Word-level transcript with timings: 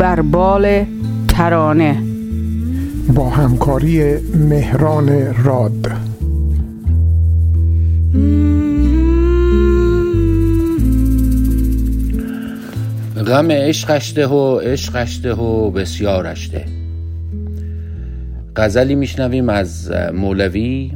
بربال 0.00 0.84
ترانه. 1.28 2.02
با 3.14 3.30
همکاری 3.30 4.16
مهران 4.34 5.34
راد. 5.44 5.86
غم 13.26 13.50
عشقشته 13.50 14.26
و 14.26 14.58
عشقشته 14.58 15.34
و 15.34 15.70
بسیارشته 15.70 16.64
غزلی 18.56 18.94
میشنویم 18.94 19.48
از 19.48 19.92
مولوی 20.14 20.92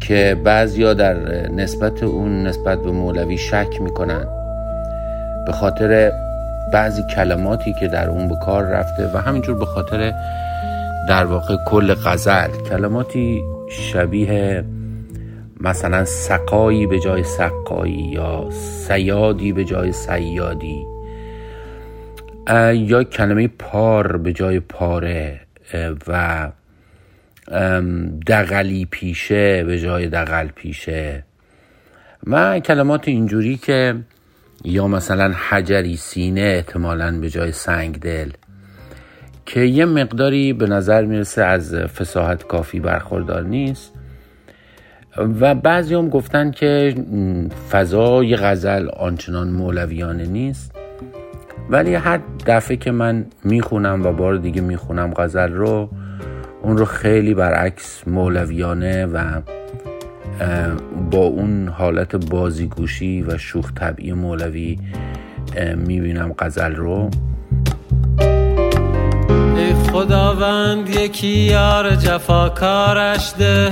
که 0.00 0.36
بعضیا 0.44 0.94
در 0.94 1.14
نسبت 1.48 2.02
اون 2.02 2.46
نسبت 2.46 2.82
به 2.82 2.90
مولوی 2.90 3.38
شک 3.38 3.80
می‌کنن. 3.80 4.24
به 5.46 5.52
خاطر 5.52 6.12
بعضی 6.72 7.02
کلماتی 7.14 7.74
که 7.80 7.88
در 7.88 8.08
اون 8.08 8.28
به 8.28 8.36
کار 8.36 8.64
رفته 8.64 9.10
و 9.14 9.18
همینجور 9.18 9.58
به 9.58 9.64
خاطر 9.64 10.12
در 11.08 11.24
واقع 11.24 11.56
کل 11.66 11.94
غزل 11.94 12.48
کلماتی 12.68 13.42
شبیه 13.70 14.64
مثلا 15.60 16.04
سقایی 16.04 16.86
به 16.86 17.00
جای 17.00 17.24
سقایی 17.24 18.10
یا 18.12 18.50
سیادی 18.50 19.52
به 19.52 19.64
جای 19.64 19.92
سیادی 19.92 20.86
یا 22.74 23.04
کلمه 23.04 23.48
پار 23.48 24.16
به 24.16 24.32
جای 24.32 24.60
پاره 24.60 25.40
و 26.08 26.48
دقلی 28.26 28.88
پیشه 28.90 29.64
به 29.64 29.80
جای 29.80 30.08
دقل 30.08 30.48
پیشه. 30.48 31.24
و 32.26 32.60
کلمات 32.60 33.08
اینجوری 33.08 33.56
که 33.56 33.94
یا 34.64 34.88
مثلا 34.88 35.34
حجری 35.48 35.96
سینه 35.96 36.40
احتمالا 36.40 37.20
به 37.20 37.30
جای 37.30 37.52
سنگ 37.52 37.98
دل 37.98 38.30
که 39.46 39.60
یه 39.60 39.84
مقداری 39.84 40.52
به 40.52 40.66
نظر 40.66 41.04
می‌رسه 41.04 41.44
از 41.44 41.74
فساحت 41.74 42.46
کافی 42.46 42.80
برخوردار 42.80 43.42
نیست. 43.42 43.92
و 45.40 45.54
بعضی 45.54 45.94
هم 45.94 46.08
گفتن 46.08 46.50
که 46.50 46.94
فضای 47.70 48.36
غزل 48.36 48.88
آنچنان 48.88 49.48
مولویانه 49.48 50.26
نیست. 50.26 50.72
ولی 51.70 51.94
هر 51.94 52.20
دفعه 52.46 52.76
که 52.76 52.90
من 52.90 53.26
می‌خونم 53.44 54.06
و 54.06 54.12
بار 54.12 54.36
دیگه 54.36 54.60
می‌خونم 54.60 55.14
غزل 55.16 55.52
رو 55.52 55.88
اون 56.62 56.76
رو 56.76 56.84
خیلی 56.84 57.34
برعکس 57.34 58.02
مولویانه 58.08 59.06
و 59.06 59.40
با 61.10 61.18
اون 61.18 61.68
حالت 61.68 62.16
بازیگوشی 62.16 63.22
و 63.22 63.38
شوخ 63.38 63.72
طبعی 63.72 64.12
مولوی 64.12 64.78
می‌بینم 65.76 66.34
غزل 66.38 66.74
رو. 66.74 67.10
ای 69.56 69.74
خداوند 69.74 70.88
یکی 70.88 71.28
یار 71.28 71.96
جفاکارش 71.96 73.32
ده. 73.38 73.70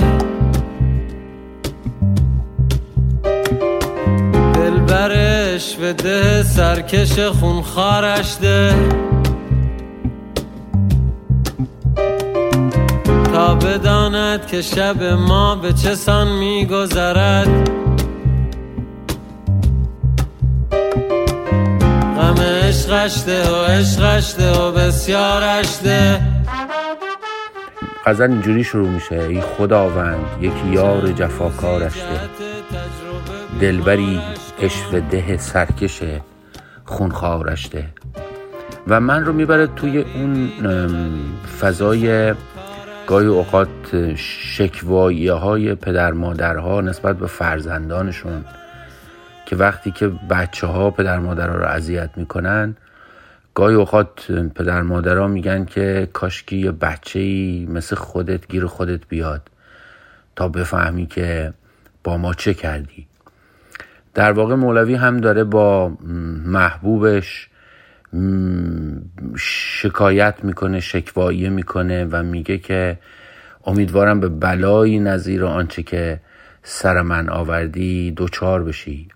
دلبرش 4.53 5.77
و 5.81 5.93
ده 5.93 6.43
سرکش 6.43 7.19
خونخارش 7.19 8.37
ده. 8.41 9.08
بداند 13.55 14.47
که 14.47 14.61
شب 14.61 15.03
ما 15.03 15.55
به 15.55 15.73
چه 15.73 15.95
سان 15.95 16.27
میگذرد. 16.27 17.69
غم 22.17 22.41
عشقشته 22.41 23.51
و 23.51 23.63
عشقشته 23.63 24.51
و 24.51 24.71
بسیارشته 24.71 26.21
غزل 28.05 28.31
اینجوری 28.31 28.63
شروع 28.63 28.89
میشه. 28.89 29.15
ای 29.15 29.41
خداوند 29.41 30.25
یکی 30.41 30.67
یار 30.71 31.11
جفاکارشته 31.11 32.19
دلبری 33.61 34.21
عشق 34.61 34.99
ده 34.99 35.37
سرکش 35.37 35.99
خونخوارشته 36.85 37.85
و 38.87 38.99
من 38.99 39.25
رو 39.25 39.33
می‌بره 39.33 39.67
توی 39.67 39.97
اون 40.15 40.49
فضای 41.61 42.33
گاهی 43.09 43.27
اوقات 43.27 44.15
شکوایی 44.15 45.27
های 45.27 45.75
پدر 45.75 46.11
مادرها 46.11 46.81
نسبت 46.81 47.17
به 47.17 47.27
فرزندانشون 47.27 48.45
که 49.45 49.55
وقتی 49.55 49.91
که 49.91 50.07
بچه 50.07 50.67
ها 50.67 50.91
پدر 50.91 51.19
مادرها 51.19 51.55
رو 51.55 51.65
اذیت 51.65 52.09
می‌کنن 52.15 52.75
گاهی 53.55 53.75
اوقات 53.75 54.31
پدر 54.31 54.81
مادرها 54.81 55.27
میگن 55.27 55.65
که 55.65 56.09
کاشکی 56.13 56.57
یه 56.57 56.71
بچه 56.71 57.19
ای 57.19 57.67
مثل 57.69 57.95
خودت 57.95 58.47
گیر 58.47 58.65
خودت 58.65 59.01
بیاد 59.09 59.41
تا 60.35 60.47
بفهمی 60.47 61.05
که 61.05 61.53
با 62.03 62.17
ما 62.17 62.33
چه 62.33 62.53
کردی. 62.53 63.07
در 64.13 64.31
واقع 64.31 64.55
مولوی 64.55 64.95
هم 64.95 65.17
داره 65.17 65.43
با 65.43 65.89
محبوبش 66.45 67.49
شکایت 69.37 70.35
می‌کنه 70.43 70.79
شکواییه 70.79 71.49
می‌کنه 71.49 72.05
و 72.05 72.23
میگه 72.23 72.57
که 72.57 72.99
امیدوارم 73.65 74.19
به 74.19 74.29
بلایی 74.29 74.99
نظیر 74.99 75.45
آنچه 75.45 75.83
که 75.83 76.19
سر 76.63 77.01
من 77.01 77.29
آوردی 77.29 78.11
دوچار 78.11 78.63
بشی. 78.63 79.07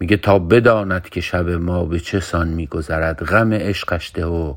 میگه 0.00 0.16
تا 0.16 0.38
بداند 0.38 1.08
که 1.08 1.20
شب 1.20 1.48
ما 1.48 1.84
به 1.84 2.00
چه 2.00 2.20
سان 2.20 2.48
میگذرد 2.48 3.24
غم 3.24 3.52
عشقشته 3.52 4.26
و 4.26 4.54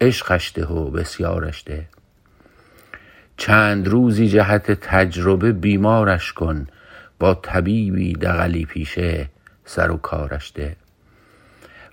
عشقشته 0.00 0.66
و 0.66 0.90
بسیارشته 0.90 1.86
چند 3.36 3.88
روزی 3.88 4.28
جهت 4.28 4.72
تجربه 4.72 5.52
بیمارش 5.52 6.32
کن 6.32 6.66
با 7.18 7.34
طبیبی 7.34 8.12
دقلی 8.12 8.64
پیشه 8.64 9.28
سر 9.64 9.90
و 9.90 9.96
کارشته 9.96 10.76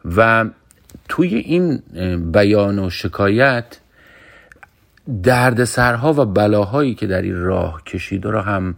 و 0.06 0.45
توی 1.09 1.35
این 1.35 1.81
بیان 2.31 2.79
و 2.79 2.89
شکایت 2.89 3.66
دردسرها 5.23 6.13
و 6.13 6.25
بلاهایی 6.25 6.95
که 6.95 7.07
در 7.07 7.22
این 7.22 7.41
راه 7.41 7.83
کشیده 7.83 8.29
رو 8.29 8.39
هم 8.39 8.75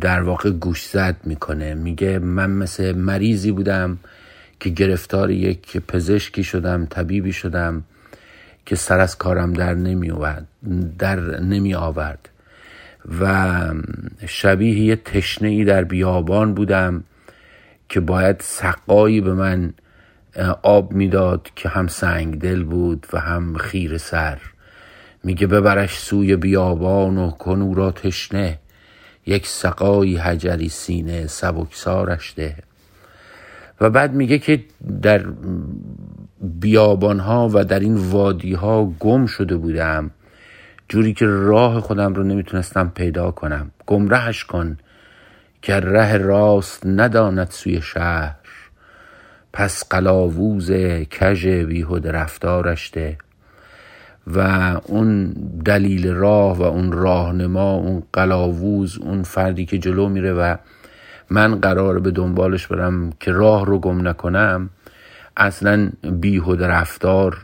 در 0.00 0.22
واقع 0.22 0.50
گوش 0.50 0.86
زد 0.86 1.16
می‌کنه. 1.24 1.74
میگه 1.74 2.18
من 2.18 2.50
مثل 2.50 2.92
مریضی 2.92 3.52
بودم 3.52 3.98
که 4.60 4.70
گرفتار 4.70 5.30
یک 5.30 5.76
پزشکی 5.76 6.44
شدم 6.44 6.86
طبیبی 6.86 7.32
شدم 7.32 7.84
که 8.66 8.76
سر 8.76 9.00
از 9.00 9.18
کارم 9.18 9.52
در 9.52 9.74
نمی, 9.74 10.12
در 10.98 11.20
نمی 11.40 11.74
آورد. 11.74 12.28
و 13.20 13.58
شبیه 14.26 14.80
یه 14.80 14.96
تشنه 14.96 15.64
در 15.64 15.84
بیابان 15.84 16.54
بودم 16.54 17.04
که 17.88 18.00
باید 18.00 18.36
سقایی 18.40 19.20
به 19.20 19.34
من 19.34 19.72
آب 20.62 20.92
می‌داد 20.92 21.48
که 21.56 21.68
هم 21.68 21.86
سنگ 21.86 22.38
دل 22.38 22.62
بود 22.62 23.06
و 23.12 23.20
هم 23.20 23.56
خیر 23.56 23.98
سر. 23.98 24.38
میگه 25.24 25.46
ببرش 25.46 25.98
سوی 25.98 26.36
بیابان 26.36 27.18
و 27.18 27.30
کنو 27.30 27.74
را 27.74 27.90
تشنه. 27.90 28.58
یک 29.26 29.46
سقای 29.46 30.16
حجری 30.16 30.68
سینه 30.68 31.26
سبکسارش 31.26 32.34
ده. 32.36 32.56
و 33.80 33.90
بعد 33.90 34.12
میگه 34.12 34.38
که 34.38 34.64
در 35.02 35.24
بیابان 36.40 37.20
ها 37.20 37.50
و 37.52 37.64
در 37.64 37.80
این 37.80 37.96
وادی 37.96 38.54
ها 38.54 38.84
گم 38.84 39.26
شده 39.26 39.56
بودم. 39.56 40.10
جوری 40.88 41.12
که 41.14 41.26
راه 41.26 41.80
خودم 41.80 42.14
رو 42.14 42.22
نمی‌تونستم 42.22 42.92
پیدا 42.94 43.30
کنم. 43.30 43.70
گمرهش 43.86 44.44
کن 44.44 44.78
که 45.62 45.74
ره 45.74 46.16
راست 46.16 46.86
نداند 46.86 47.50
سوی 47.50 47.82
شهر. 47.82 48.34
پس 49.52 49.84
قلاووز 49.90 50.70
کژ 51.10 51.46
بیهود 51.46 52.06
رفتارش 52.06 52.90
ده 52.92 53.18
و 54.26 54.40
اون 54.84 55.32
دلیل 55.64 56.08
راه 56.08 56.58
و 56.58 56.62
اون 56.62 56.92
راهنما 56.92 57.72
اون 57.72 58.02
قلاووز 58.12 58.98
اون 58.98 59.22
فردی 59.22 59.66
که 59.66 59.78
جلو 59.78 60.08
میره 60.08 60.32
و 60.32 60.56
من 61.30 61.60
قرار 61.60 61.98
به 61.98 62.10
دنبالش 62.10 62.66
برم 62.66 63.12
که 63.20 63.32
راه 63.32 63.66
رو 63.66 63.78
گم 63.78 64.08
نکنم 64.08 64.70
اصلا 65.36 65.90
بیهود 66.02 66.62
رفتار 66.62 67.36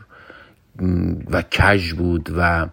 و 1.31 1.41
کژ 1.41 1.93
بود 1.93 2.29
و 2.37 2.67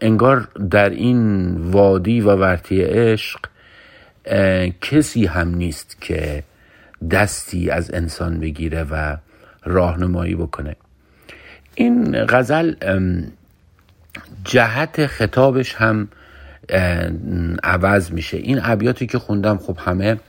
انگار 0.00 0.48
در 0.70 0.90
این 0.90 1.56
وادی 1.56 2.20
و 2.20 2.36
ورطی 2.36 2.82
عشق 2.82 3.40
کسی 4.80 5.26
هم 5.26 5.54
نیست 5.54 5.96
که 6.00 6.42
دستی 7.10 7.70
از 7.70 7.94
انسان 7.94 8.40
بگیره 8.40 8.82
و 8.82 9.16
راهنمایی 9.64 10.34
بکنه. 10.34 10.76
این 11.74 12.26
غزل 12.26 12.74
جهت 14.44 15.06
خطابش 15.06 15.74
هم 15.74 16.08
عوض 17.62 18.12
میشه. 18.12 18.36
این 18.36 18.60
ابیاتی 18.62 19.06
که 19.06 19.18
خوندم 19.18 19.58
خب 19.58 19.78
همه 19.80 20.20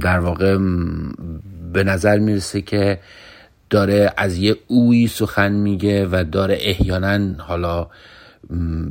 در 0.00 0.18
واقع 0.18 0.58
به 1.72 1.84
نظر 1.84 2.18
می‌رسه 2.18 2.60
که 2.60 2.98
داره 3.70 4.12
از 4.16 4.38
یه 4.38 4.56
اوی 4.66 5.06
سخن 5.06 5.52
میگه 5.52 6.06
و 6.06 6.24
داره 6.32 6.58
احیانا 6.60 7.34
حالا 7.38 7.86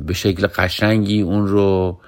به 0.06 0.14
شکل 0.14 0.46
قشنگی 0.46 1.20
اون 1.20 1.46
رو 1.46 1.98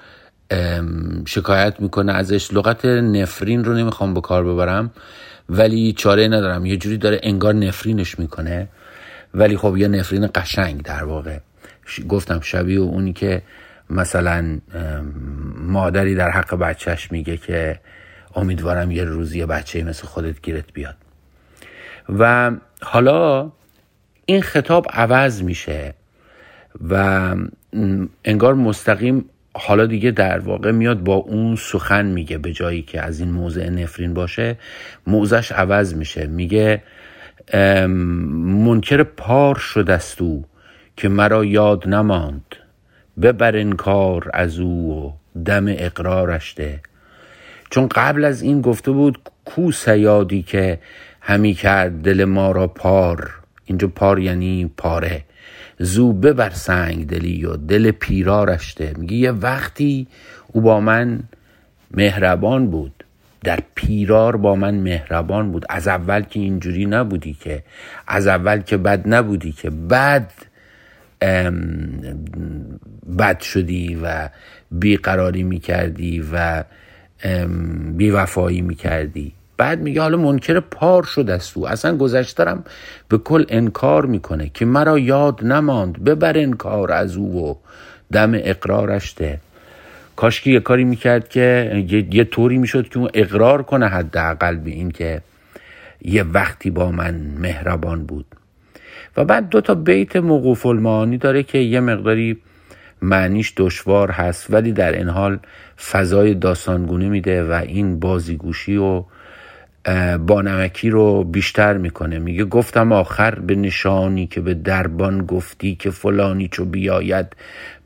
شکایت 1.26 1.80
می‌کنه 1.80 2.12
ازش. 2.12 2.52
لغت 2.52 2.84
نفرین 2.84 3.64
رو 3.64 3.74
نمی‌خوام 3.74 4.14
به 4.14 4.20
کار 4.20 4.44
ببرم 4.44 4.90
ولی 5.48 5.92
چاره 5.92 6.28
ندارم. 6.28 6.66
یه 6.66 6.76
جوری 6.76 6.98
داره 6.98 7.20
انگار 7.22 7.54
نفرینش 7.54 8.18
می‌کنه. 8.18 8.68
ولی 9.34 9.56
خب 9.56 9.76
یه 9.76 9.88
نفرین 9.88 10.28
قشنگ 10.34 10.82
در 10.82 11.04
واقع. 11.04 11.38
گفتم 12.08 12.40
شبیه 12.40 12.80
اونی 12.80 13.12
که 13.12 13.42
مثلا 13.90 14.60
مادری 15.58 16.14
در 16.14 16.30
حق 16.30 16.54
بچهش 16.54 17.12
میگه 17.12 17.36
که 17.36 17.80
امیدوارم 18.34 18.90
یه 18.90 19.04
روزی 19.04 19.38
یه 19.38 19.46
بچه 19.46 19.84
مثل 19.84 20.06
خودت 20.06 20.42
گیرت 20.42 20.72
بیاد. 20.72 20.96
و 22.18 22.50
حالا 22.82 23.52
این 24.26 24.42
خطاب 24.42 24.86
عوض 24.90 25.42
میشه 25.42 25.94
و 26.88 27.34
انگار 28.24 28.54
مستقیم 28.54 29.24
حالا 29.58 29.86
دیگه 29.86 30.10
در 30.10 30.38
واقع 30.38 30.70
میاد 30.70 31.04
با 31.04 31.14
اون 31.14 31.56
سخن 31.56 32.06
میگه 32.06 32.38
به 32.38 32.52
جایی 32.52 32.82
که 32.82 33.00
از 33.00 33.20
این 33.20 33.30
موضع 33.30 33.68
نفرین 33.68 34.14
باشه 34.14 34.56
موضعش 35.06 35.52
عوض 35.52 35.94
میشه. 35.94 36.26
میگه 36.26 36.82
منکر 38.64 39.02
پار 39.02 39.54
شدست 39.54 40.22
او 40.22 40.44
که 40.96 41.08
مرا 41.08 41.44
یاد 41.44 41.88
نماند. 41.88 42.56
ببر 43.22 43.62
کار 43.62 44.30
از 44.34 44.58
او 44.58 44.92
و 44.92 45.12
دم 45.44 45.64
اقرارش 45.68 46.54
ده. 46.56 46.80
چون 47.70 47.88
قبل 47.88 48.24
از 48.24 48.42
این 48.42 48.60
گفته 48.60 48.90
بود 48.90 49.18
کو 49.44 49.72
سیادی 49.72 50.42
که 50.42 50.78
همی 51.20 51.54
کرد 51.54 52.02
دل 52.02 52.24
ما 52.24 52.52
را 52.52 52.66
پار. 52.66 53.30
اینجا 53.64 53.88
پار 53.88 54.18
یعنی 54.18 54.70
پاره. 54.76 55.24
زو 55.78 56.12
ببر 56.12 56.50
سنگ 56.50 57.06
دلی 57.06 57.44
و 57.44 57.56
دل 57.56 57.90
پیرارش 57.90 58.74
ده 58.76 58.94
میگه 58.98 59.16
یه 59.16 59.30
وقتی 59.30 60.06
او 60.52 60.60
با 60.60 60.80
من 60.80 61.20
مهربان 61.90 62.70
بود 62.70 63.04
در 63.44 63.58
پیرار 63.74 64.36
با 64.36 64.54
من 64.54 64.74
مهربان 64.74 65.52
بود. 65.52 65.66
از 65.68 65.88
اول 65.88 66.22
که 66.22 66.40
اینجوری 66.40 66.86
نبودی 66.86 67.34
که 67.34 67.62
از 68.06 68.26
اول 68.26 68.60
که 68.60 68.76
بد 68.76 69.02
نبودی 69.08 69.52
که 69.52 69.70
بد 69.70 70.30
بد 73.18 73.40
شدی 73.40 73.98
و 74.02 74.28
بیقراری 74.70 75.42
می‌کردی 75.42 76.24
و 76.32 76.64
بیوفایی 77.96 78.62
می‌کردی. 78.62 79.32
بعد 79.56 79.80
میگه 79.80 80.00
حالا 80.02 80.16
منکر 80.16 80.60
پار 80.60 81.02
شده 81.02 81.32
است 81.32 81.54
تو 81.54 81.64
اصلا 81.64 81.96
گذشترم 81.96 82.64
به 83.08 83.18
کل 83.18 83.44
انکار 83.48 84.06
می‌کنه 84.06 84.50
که 84.54 84.64
مرا 84.64 84.98
یاد 84.98 85.44
نماند. 85.44 86.04
ببر 86.04 86.38
انکار 86.38 86.92
از 86.92 87.16
او 87.16 87.48
و 87.48 87.54
دم 88.12 88.30
اقرارش 88.34 89.14
ده. 89.16 89.40
کاش 90.16 90.40
که 90.40 90.50
یه 90.50 90.60
کاری 90.60 90.84
می‌کرد 90.84 91.28
که 91.28 91.84
یه, 91.88 92.14
یه 92.14 92.24
طوری 92.24 92.58
می‌شد 92.58 92.88
که 92.88 92.98
اون 92.98 93.10
اقرار 93.14 93.62
کنه 93.62 93.86
حداقل 93.86 94.56
به 94.56 94.70
این 94.70 94.90
که 94.90 95.22
یه 96.02 96.22
وقتی 96.22 96.70
با 96.70 96.90
من 96.90 97.14
مهربان 97.38 98.06
بود. 98.06 98.26
و 99.16 99.24
بعد 99.24 99.48
دو 99.48 99.60
تا 99.60 99.74
بیت 99.74 100.16
موقوف 100.16 100.66
المعانی 100.66 101.18
داره 101.18 101.42
که 101.42 101.58
یه 101.58 101.80
مقداری 101.80 102.36
معنیش 103.02 103.52
دشوار 103.56 104.10
هست 104.10 104.46
ولی 104.50 104.72
در 104.72 104.92
این 104.92 105.08
حال 105.08 105.38
فضای 105.90 106.34
داستانگونه 106.34 107.08
میده 107.08 107.44
و 107.44 107.52
این 107.52 108.00
بازیگوشی 108.00 108.76
و 108.76 109.04
بانمکی 110.26 110.90
رو 110.90 111.24
بیشتر 111.24 111.76
می‌کنه. 111.76 112.18
میگه 112.18 112.44
گفتم 112.44 112.92
آخر 112.92 113.34
به 113.34 113.54
نشانی 113.54 114.26
که 114.26 114.40
به 114.40 114.54
دربان 114.54 115.26
گفتی 115.26 115.74
که 115.74 115.90
فلانی 115.90 116.48
چو 116.48 116.64
بیاید 116.64 117.26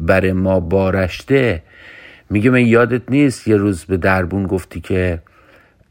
بر 0.01 0.33
ما 0.33 0.61
بارشته 0.61 1.63
میگه 2.31 2.51
من 2.51 2.67
یادت 2.67 3.11
نیست 3.11 3.49
یه 3.49 3.57
روز 3.57 3.85
به 3.85 3.97
دربون 3.97 4.47
گفتی 4.47 4.81
که 4.81 5.23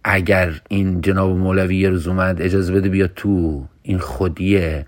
اگر 0.03 0.61
این 0.67 1.01
جناب 1.01 1.37
مولوی 1.37 1.77
یه 1.77 1.89
روز 1.89 2.07
اومد 2.07 2.41
اجازه 2.41 2.73
بده 2.73 2.89
بیا 2.89 3.07
تو 3.07 3.65
این 3.83 3.99
خودیه. 3.99 4.85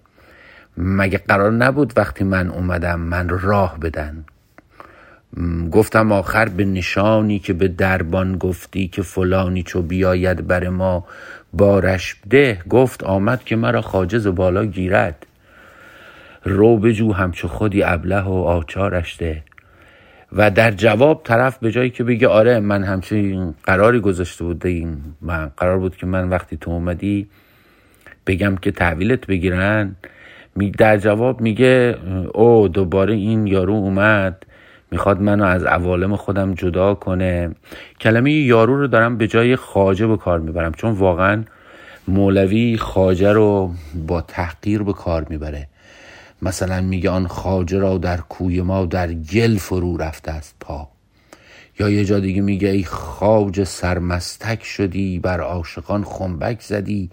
مگه 0.77 1.17
قرار 1.17 1.51
نبود 1.51 1.93
وقتی 1.97 2.23
من 2.23 2.49
اومدم 2.49 2.99
من 2.99 3.29
راه 3.29 3.79
بدن؟ 3.79 4.25
گفتم 5.71 6.11
آخر 6.11 6.49
به 6.49 6.65
نشانی 6.65 7.39
که 7.39 7.53
به 7.53 7.67
دربان 7.67 8.37
گفتی 8.37 8.87
که 8.87 9.01
فلانی 9.01 9.63
چو 9.63 9.81
بیاید 9.81 10.47
بر 10.47 10.69
ما 10.69 11.05
بارش 11.53 12.15
ده. 12.29 12.61
گفت 12.69 13.03
آمد 13.03 13.43
که 13.43 13.55
مرا 13.55 13.81
خاجز 13.81 14.27
بالا 14.27 14.65
گیرد. 14.65 15.25
رو 16.43 16.77
بجو 16.77 17.13
همچو 17.13 17.47
خودی 17.47 17.83
ابله 17.83 18.21
و 18.21 18.33
آچارش 18.33 19.17
ده. 19.19 19.43
و 20.33 20.51
در 20.51 20.71
جواب 20.71 21.21
طرف 21.23 21.57
به 21.57 21.71
جایی 21.71 21.89
که 21.89 22.03
بگه 22.03 22.27
آره 22.27 22.59
من 22.59 22.83
همچنین 22.83 23.53
قراری 23.63 23.99
گذاشته 23.99 24.43
بود 24.43 24.65
این 24.65 24.97
من 25.21 25.51
قرار 25.57 25.79
بود 25.79 25.97
که 25.97 26.05
من 26.05 26.29
وقتی 26.29 26.57
تو 26.57 26.71
اومدی 26.71 27.27
بگم 28.27 28.55
که 28.55 28.71
تحویلت 28.71 29.27
بگیرن. 29.27 29.95
در 30.77 30.97
جواب 30.97 31.41
میگه 31.41 31.97
او 32.33 32.67
دوباره 32.67 33.13
این 33.13 33.47
یارو 33.47 33.73
اومد. 33.73 34.45
می‌خواد 34.91 35.21
منو 35.21 35.43
از 35.45 35.63
عوالم 35.63 36.15
خودم 36.15 36.53
جدا 36.53 36.93
کنه. 36.93 37.55
کلمه 38.01 38.31
یارو 38.31 38.77
رو 38.77 38.87
دارم 38.87 39.17
به 39.17 39.27
جای 39.27 39.55
خاجه 39.55 40.07
به 40.07 40.17
کار 40.17 40.39
می‌برم 40.39 40.71
چون 40.71 40.91
واقعا 40.91 41.43
مولوی 42.07 42.77
خاجه 42.77 43.31
رو 43.31 43.71
با 44.07 44.21
تحقیر 44.21 44.83
به 44.83 44.93
کار 44.93 45.25
می‌بره. 45.29 45.67
مثلا 46.41 46.81
میگه 46.81 47.09
آن 47.09 47.27
خاجه 47.27 47.79
را 47.79 47.97
در 47.97 48.17
کوی 48.17 48.61
ما 48.61 48.85
در 48.85 49.13
گل 49.13 49.57
فرو 49.57 49.97
رفته 49.97 50.31
است 50.31 50.55
پا. 50.59 50.87
یا 51.79 51.89
یه 51.89 52.05
جا 52.05 52.19
دیگه 52.19 52.41
میگه 52.41 52.69
ای 52.69 52.83
خاج 52.83 53.63
سرمستک 53.63 54.63
شدی 54.63 55.19
بر 55.19 55.41
عاشقان 55.41 56.03
خنبک 56.03 56.61
زدی. 56.61 57.09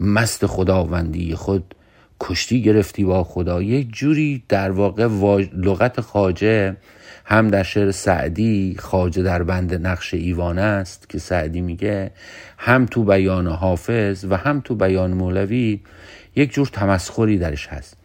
مست 0.00 0.46
خداوندی 0.46 1.34
خود 1.34 1.74
کشتی 2.20 2.62
گرفتی 2.62 3.04
با 3.04 3.24
خدا. 3.24 3.62
یک 3.62 3.88
جوری 3.92 4.42
در 4.48 4.70
واقع 4.70 5.08
لغت 5.56 6.00
خاجه 6.00 6.76
هم 7.30 7.48
در 7.48 7.62
شعر 7.62 7.90
سعدی 7.90 8.76
خاجه 8.78 9.22
در 9.22 9.42
بند 9.42 9.86
نقش 9.86 10.14
ایوان 10.14 10.58
است 10.58 11.08
که 11.08 11.18
سعدی 11.18 11.60
میگه 11.60 12.10
هم 12.58 12.86
تو 12.86 13.04
بیان 13.04 13.46
حافظ 13.46 14.24
و 14.30 14.36
هم 14.36 14.60
تو 14.60 14.74
بیان 14.74 15.12
مولوی 15.12 15.80
یک 16.36 16.52
جور 16.52 16.66
تمسخری 16.66 17.38
درش 17.38 17.66
هست. 17.66 17.96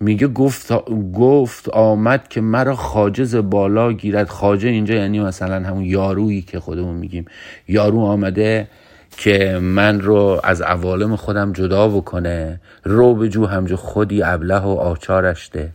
میگه 0.00 0.28
گفت, 0.28 0.72
گفت 1.14 1.68
آمد 1.68 2.28
که 2.28 2.40
مرا 2.40 2.76
خاجز 2.76 3.36
بالا 3.36 3.92
گیرد. 3.92 4.28
خاجه 4.28 4.68
اینجا 4.68 4.94
یعنی 4.94 5.20
مثلا 5.20 5.68
همون 5.68 5.84
یارویی 5.84 6.42
که 6.42 6.60
خودمون 6.60 6.96
میگیم. 6.96 7.24
یارو 7.68 8.00
آمده 8.00 8.68
که 9.16 9.58
من 9.62 10.00
رو 10.00 10.40
از 10.44 10.62
عوالم 10.62 11.16
خودم 11.16 11.52
جدا 11.52 11.88
بکنه. 11.88 12.60
رو 12.84 13.14
به 13.14 13.28
جو 13.28 13.46
همجا 13.46 13.76
خودی 13.76 14.22
ابله 14.22 14.58
و 14.58 14.68
آچارش 14.68 15.50
ده. 15.52 15.72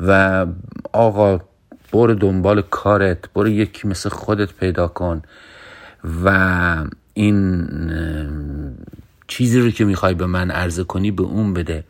و 0.00 0.46
آقا 0.92 1.40
برو 1.92 2.14
دنبال 2.14 2.62
کارت 2.62 3.32
برو 3.34 3.48
یکی 3.48 3.88
مثل 3.88 4.08
خودت 4.08 4.52
پیدا 4.52 4.88
کن 4.88 5.22
و 6.24 6.84
این 7.14 7.68
چیزی 9.26 9.60
رو 9.60 9.70
که 9.70 9.84
می‌خوای 9.84 10.14
به 10.14 10.26
من 10.26 10.50
عرضه 10.50 10.84
کنی 10.84 11.10
به 11.10 11.22
اون 11.22 11.54
بده. 11.54 11.84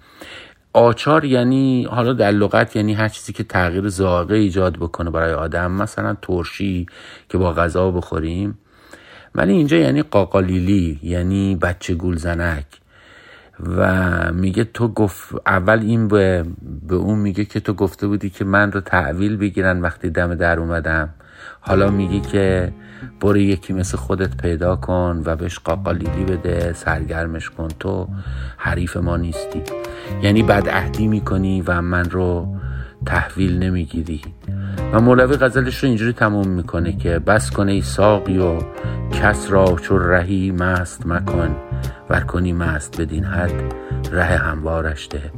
آچار 0.73 1.25
یعنی 1.25 1.85
حالا 1.85 2.13
در 2.13 2.31
لغت 2.31 2.77
یعنی 2.77 2.95
هر 2.95 3.09
چیزی 3.09 3.33
که 3.33 3.45
تغییر 3.45 3.89
ذائقه 3.89 4.35
ایجاد 4.35 4.77
بکنه 4.77 5.11
برای 5.11 5.33
آدم 5.35 5.73
مثلا 5.73 6.17
ترشی 6.23 6.87
که 7.29 7.39
با 7.39 7.53
غذا 7.53 7.91
بخوریم. 7.91 8.59
ولی 9.35 9.53
اینجا 9.53 9.77
یعنی 9.77 10.03
قاقالیلی 10.03 11.01
یعنی 11.03 11.57
بچه 11.57 11.95
گول 11.95 12.17
زنک. 12.17 12.67
و 13.67 14.33
میگه 14.33 14.65
تو 14.65 14.89
گفت 14.89 15.35
اول 15.47 15.79
این 15.79 16.09
به, 16.09 16.45
به 16.89 16.95
اون 16.95 17.19
میگه 17.19 17.45
که 17.45 17.61
تو 17.61 17.73
گفته 17.73 18.07
بودی 18.07 18.31
که 18.31 18.45
من 18.45 18.73
رو 18.73 18.81
تحویل 18.81 19.37
بگیرن 19.37 19.81
وقتی 19.81 20.11
دم 20.11 20.35
در 20.35 20.59
اومدم. 20.59 21.09
حالا 21.61 21.91
میگی 21.91 22.21
که 22.21 22.73
برو 23.21 23.37
یکی 23.37 23.73
مثل 23.73 23.97
خودت 23.97 24.37
پیدا 24.37 24.77
کن 24.77 25.23
و 25.25 25.37
بهش 25.37 25.59
قاقالیلی 25.59 26.25
بده 26.25 26.73
سرگرمش 26.73 27.51
کن. 27.51 27.69
تو 27.81 28.09
حریف 28.57 28.97
ما 28.97 29.17
نیستی. 29.17 29.63
یعنی 30.23 30.43
بدعهدی 30.43 31.07
می‌کنی 31.07 31.63
و 31.67 31.83
من 31.83 32.11
رو 32.11 32.57
تحویل 33.07 33.59
نمی‌گیری. 33.59 34.23
و 34.93 35.01
مولوی 35.01 35.37
غزلش 35.37 35.79
رو 35.79 35.89
اینجوری 35.89 36.13
تموم 36.13 36.49
می‌کنه 36.49 36.97
که 36.97 37.19
بس 37.19 37.51
کنه 37.51 37.73
ای 37.73 37.83
ساقی 37.83 38.39
و 38.39 38.59
کس 39.13 39.51
را 39.51 39.77
چو 39.83 39.99
رهی 39.99 40.51
مست 40.51 41.07
مکن. 41.07 41.57
ور 42.11 42.21
کنی 42.21 42.53
مست 42.53 43.01
بدین 43.01 43.25
حد 43.25 43.75
ره 44.13 44.25
هموارش 44.25 45.09
ده. 45.11 45.33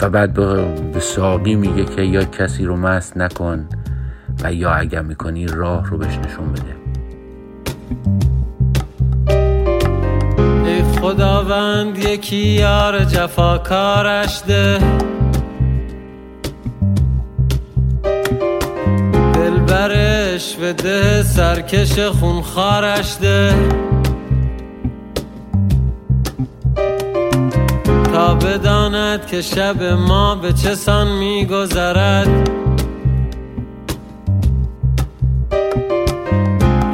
و 0.00 0.10
بعد 0.10 0.32
به 0.92 1.00
ساقی 1.00 1.54
میگه 1.54 1.84
که 1.84 2.02
یا 2.02 2.24
کسی 2.24 2.64
رو 2.64 2.76
مست 2.76 3.16
نکن 3.16 3.68
و 4.42 4.52
یا 4.52 4.70
اگر 4.70 5.02
می‌کنی 5.02 5.46
راه 5.46 5.90
رو 5.90 5.98
بهش 5.98 6.18
نشون 6.18 6.52
بده. 6.52 6.74
خداوند 11.00 11.98
یکی 11.98 12.36
یار 12.36 13.04
جفاکارش 13.04 14.42
ده. 14.46 14.78
دلبرش 19.34 20.56
و 20.62 20.72
ده 20.72 21.22
سرکش 21.22 21.98
خونخارش 21.98 23.16
ده. 23.22 23.54
بداند 28.34 29.26
که 29.26 29.42
شب 29.42 29.82
ما 29.82 30.34
به 30.34 30.52
چه 30.52 30.74
سان 30.74 31.08
میگذرد. 31.08 32.50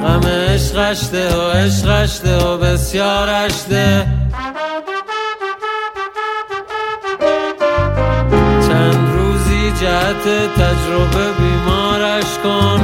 غم 0.03 0.27
عشقش 0.27 1.09
ده 1.13 1.37
و 1.37 1.51
عشقش 1.51 2.21
ده 2.25 2.39
و 2.39 2.59
بسیارش 2.59 3.53
ده 3.71 4.07
چند 8.69 9.09
روزی 9.15 9.73
جهت 9.81 10.25
تجربه 10.55 11.33
بیمارش 11.39 12.39
کن. 12.45 12.81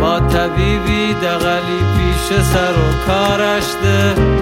با 0.00 0.20
طبیبی 0.20 1.14
دقلی 1.14 1.95
پیش 2.28 2.40
سر 2.42 2.72
و 2.72 3.06
کارش 3.06 3.64
ده. 3.82 4.35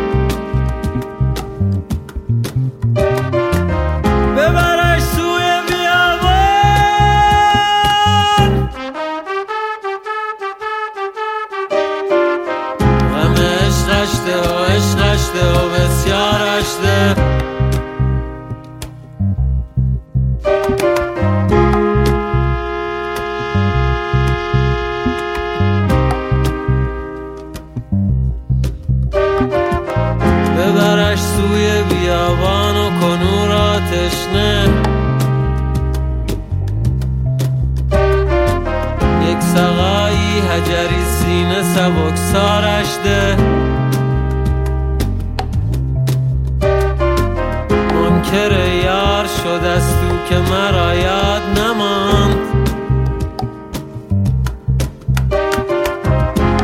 منکر 48.34 48.74
یار 48.84 49.26
شد 49.26 49.64
از 49.64 49.88
تو 49.88 50.28
که 50.28 50.38
مرا 50.38 50.94
یاد 50.94 51.42
نماند. 51.58 52.36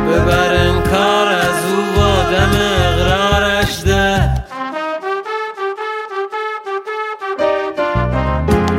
ببر 0.09 0.53
انکار 0.55 1.27
از 1.27 1.65
او 1.65 1.83
با 1.97 2.23
دم 2.23 2.53
اقرارش 2.61 3.83
ده. 3.87 4.45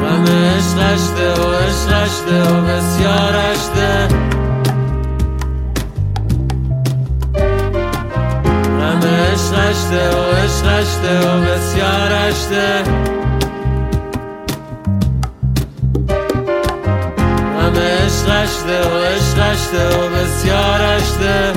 غم 0.01 0.25
عشقش 0.25 1.01
ده 1.17 1.41
و 1.41 1.53
عشقش 1.53 2.21
ده 2.29 2.43
و 2.43 2.61
بسیارش 2.61 3.69
ده. 3.75 4.07
غم 8.79 9.01
عشقش 9.07 9.83
ده 9.91 10.09
و 10.09 10.30
عشقش 10.43 10.95
ده 11.03 11.19
و 11.19 11.41
بسیارش 11.41 12.45
ده 12.51 12.83
غم 17.57 17.75
عشقش 17.77 18.53
ده 18.67 18.79
و 18.89 18.97
عشقش 19.03 19.61
ده 19.73 19.97
و 19.97 20.09
بسیارش 20.09 21.09
ده 21.21 21.53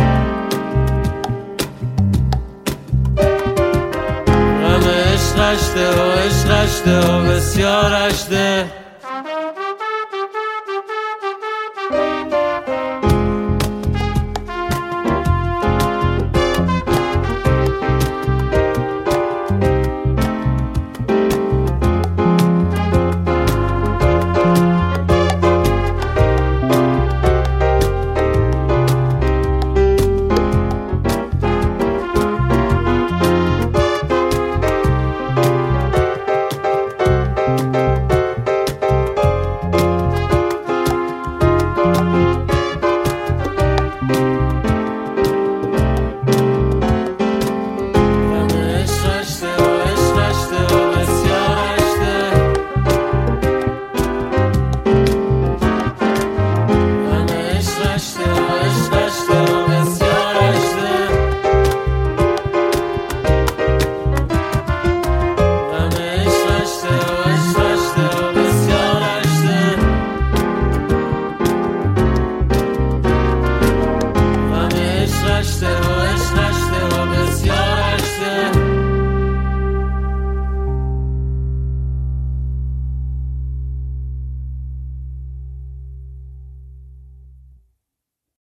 غم 4.62 4.88
عشقش 4.88 5.64
ده 5.74 5.90
و 5.90 6.10
عشقش 6.12 6.80
ده 6.86 7.00
و 7.00 7.20
بسیارش 7.22 8.22
ده 8.30 8.64